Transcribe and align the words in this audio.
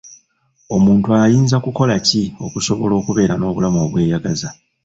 Omuntu 0.75 1.07
ayinza 1.21 1.57
kukola 1.65 1.95
ki 2.07 2.23
okusobola 2.45 2.93
okubeera 3.01 3.33
n'obulamu 3.37 3.77
obweyagaza? 3.85 4.49